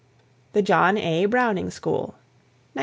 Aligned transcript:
The 0.53 0.63
John 0.63 0.97
A. 0.97 1.25
Browning 1.27 1.69
School, 1.69 2.15
1904. 2.73 2.79